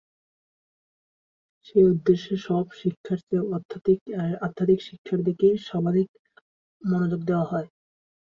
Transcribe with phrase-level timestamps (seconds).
[1.65, 3.43] সে উদ্দেশ্যে অন্য সব শিক্ষার চেয়ে
[4.45, 6.09] আধ্যাত্মিক শিক্ষার দিকেই সমধিক
[6.81, 7.67] মনোযোগ দেওয়া হয়।